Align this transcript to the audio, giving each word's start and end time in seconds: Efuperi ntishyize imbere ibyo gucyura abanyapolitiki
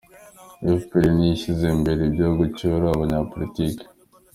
Efuperi 0.71 1.09
ntishyize 1.15 1.65
imbere 1.75 2.01
ibyo 2.09 2.27
gucyura 2.39 2.85
abanyapolitiki 2.95 3.85